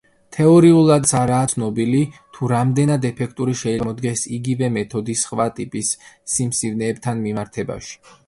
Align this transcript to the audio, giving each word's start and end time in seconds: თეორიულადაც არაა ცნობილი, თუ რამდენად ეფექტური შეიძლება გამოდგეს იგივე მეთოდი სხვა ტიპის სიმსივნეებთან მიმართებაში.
თეორიულადაც 0.35 1.11
არაა 1.17 1.49
ცნობილი, 1.51 1.99
თუ 2.37 2.49
რამდენად 2.51 3.05
ეფექტური 3.09 3.53
შეიძლება 3.61 3.77
გამოდგეს 3.85 4.23
იგივე 4.39 4.71
მეთოდი 4.79 5.17
სხვა 5.25 5.47
ტიპის 5.59 5.91
სიმსივნეებთან 6.37 7.25
მიმართებაში. 7.27 7.95